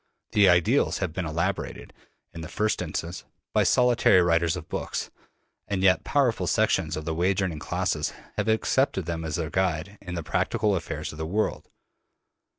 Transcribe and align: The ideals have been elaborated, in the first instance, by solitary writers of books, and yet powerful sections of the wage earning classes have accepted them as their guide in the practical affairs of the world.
The 0.31 0.49
ideals 0.49 0.97
have 0.97 1.13
been 1.13 1.27
elaborated, 1.27 1.93
in 2.33 2.41
the 2.41 2.47
first 2.49 2.81
instance, 2.81 3.23
by 3.53 3.61
solitary 3.61 4.19
writers 4.23 4.55
of 4.55 4.67
books, 4.67 5.11
and 5.67 5.83
yet 5.83 6.03
powerful 6.03 6.47
sections 6.47 6.97
of 6.97 7.05
the 7.05 7.13
wage 7.13 7.39
earning 7.43 7.59
classes 7.59 8.11
have 8.35 8.47
accepted 8.47 9.05
them 9.05 9.23
as 9.23 9.35
their 9.35 9.51
guide 9.51 9.99
in 10.01 10.15
the 10.15 10.23
practical 10.23 10.75
affairs 10.75 11.11
of 11.11 11.19
the 11.19 11.27
world. 11.27 11.69